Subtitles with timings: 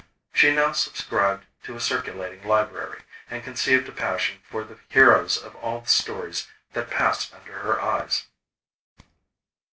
[0.33, 5.55] She now subscribed to a circulating library, and conceived a passion for the heroes of
[5.57, 8.25] all the stories that passed under her eyes.